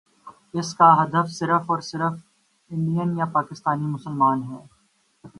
اس 0.53 0.73
کا 0.75 1.03
ہدف 1.03 1.29
صرف 1.31 1.71
اور 1.71 1.79
صرف 1.79 2.13
انڈین 2.71 3.17
یا 3.17 3.25
پاکستانی 3.25 3.85
مسلمان 3.85 4.43
ہیں۔ 4.43 4.65